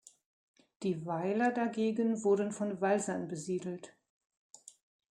[0.81, 3.93] Die Weiler dagegen wurden von Walsern besiedelt.